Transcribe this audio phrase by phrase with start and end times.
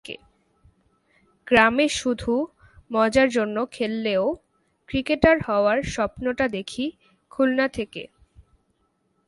[1.47, 2.33] গ্রামে শুধু
[2.91, 4.25] মজার জন্য খেললেও
[4.89, 6.85] ক্রিকেটার হওয়ার স্বপ্নটা দেখি
[7.31, 8.07] খুলনা থেকে।